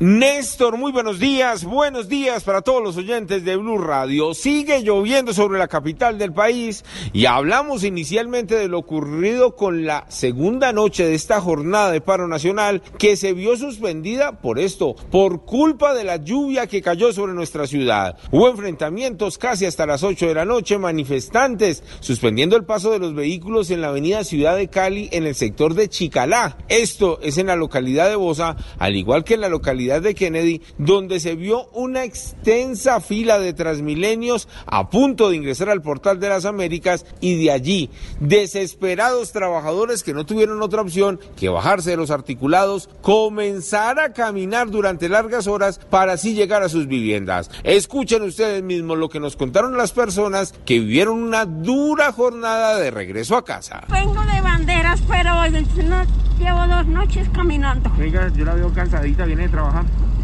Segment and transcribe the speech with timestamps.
[0.00, 4.34] Néstor, muy buenos días, buenos días para todos los oyentes de Blue Radio.
[4.34, 10.04] Sigue lloviendo sobre la capital del país y hablamos inicialmente de lo ocurrido con la
[10.08, 15.44] segunda noche de esta jornada de paro nacional que se vio suspendida por esto, por
[15.44, 18.18] culpa de la lluvia que cayó sobre nuestra ciudad.
[18.32, 23.14] Hubo enfrentamientos casi hasta las 8 de la noche, manifestantes suspendiendo el paso de los
[23.14, 26.58] vehículos en la avenida Ciudad de Cali en el sector de Chicalá.
[26.66, 30.62] Esto es en la localidad de Bosa, al igual que en la localidad de Kennedy,
[30.78, 36.28] donde se vio una extensa fila de transmilenios a punto de ingresar al portal de
[36.28, 41.96] las Américas y de allí desesperados trabajadores que no tuvieron otra opción que bajarse de
[41.96, 47.50] los articulados, comenzar a caminar durante largas horas para así llegar a sus viviendas.
[47.62, 52.90] Escuchen ustedes mismos lo que nos contaron las personas que vivieron una dura jornada de
[52.90, 53.84] regreso a casa.
[53.90, 55.34] Vengo de banderas, pero
[55.82, 56.04] no
[56.38, 57.90] llevo dos noches caminando.
[57.96, 59.73] Venga, yo la veo cansadita, viene de trabajar.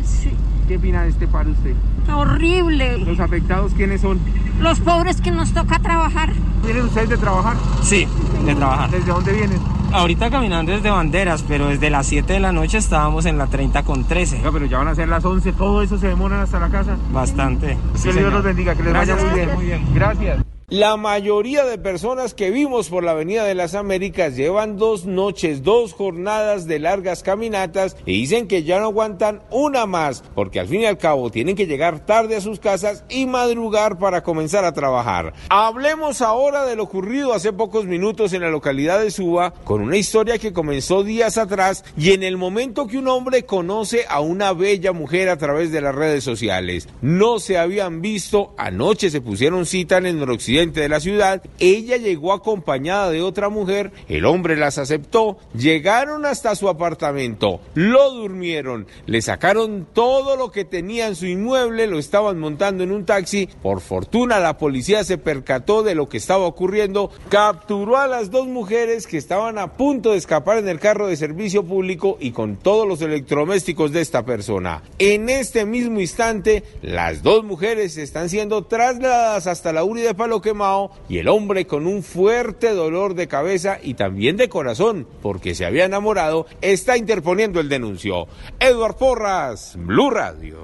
[0.05, 0.31] Sí.
[0.69, 1.75] ¿Qué opina de este paro usted?
[2.13, 2.99] Horrible.
[2.99, 4.21] ¿Los afectados quiénes son?
[4.61, 6.33] Los pobres que nos toca trabajar.
[6.65, 7.57] ¿Vienen ustedes de trabajar?
[7.83, 8.07] Sí,
[8.45, 8.91] de trabajar.
[8.91, 9.59] ¿Desde dónde vienen?
[9.93, 13.83] Ahorita caminando desde Banderas, pero desde las 7 de la noche estábamos en la 30
[13.83, 14.37] con 13.
[14.37, 16.97] Venga, pero ya van a ser las 11, todo eso se demora hasta la casa.
[17.13, 17.77] Bastante.
[18.01, 19.55] que Dios los bendiga, que les vaya muy bien.
[19.55, 19.87] Muy bien.
[19.95, 20.45] Gracias.
[20.71, 25.65] La mayoría de personas que vimos por la Avenida de las Américas llevan dos noches,
[25.65, 30.69] dos jornadas de largas caminatas y dicen que ya no aguantan una más, porque al
[30.69, 34.65] fin y al cabo tienen que llegar tarde a sus casas y madrugar para comenzar
[34.65, 35.35] a trabajar.
[35.49, 39.97] Hablemos ahora de lo ocurrido hace pocos minutos en la localidad de Suba, con una
[39.97, 44.53] historia que comenzó días atrás y en el momento que un hombre conoce a una
[44.53, 46.89] bella mujer a través de las redes sociales.
[47.03, 51.97] No se habían visto, anoche se pusieron cita en el noroccidente de la ciudad, ella
[51.97, 58.87] llegó acompañada de otra mujer, el hombre las aceptó, llegaron hasta su apartamento, lo durmieron,
[59.07, 63.49] le sacaron todo lo que tenía en su inmueble, lo estaban montando en un taxi,
[63.63, 68.47] por fortuna la policía se percató de lo que estaba ocurriendo, capturó a las dos
[68.47, 72.57] mujeres que estaban a punto de escapar en el carro de servicio público y con
[72.57, 74.83] todos los electrodomésticos de esta persona.
[74.99, 80.15] En este mismo instante, las dos mujeres están siendo trasladadas hasta la URI de
[80.55, 85.55] Palo y el hombre con un fuerte dolor de cabeza y también de corazón porque
[85.55, 88.27] se había enamorado está interponiendo el denuncio.
[88.59, 90.59] Edward Porras, Blue Radio.